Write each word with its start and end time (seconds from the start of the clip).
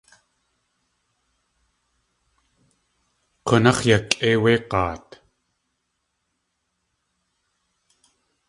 K̲únáx̲ 3.47 3.81
yakʼéi 3.89 4.37
wé 4.43 4.53
g̲aat. 4.69 5.07